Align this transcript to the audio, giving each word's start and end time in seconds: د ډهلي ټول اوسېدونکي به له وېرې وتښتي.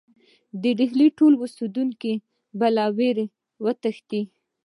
د 0.61 0.63
ډهلي 0.77 1.07
ټول 1.17 1.33
اوسېدونکي 1.37 2.13
به 2.59 2.67
له 2.75 2.85
وېرې 2.97 3.25
وتښتي. 3.63 4.21